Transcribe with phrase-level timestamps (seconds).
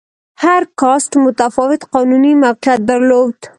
[0.43, 3.37] هر کاسټ متفاوت قانوني موقعیت درلود.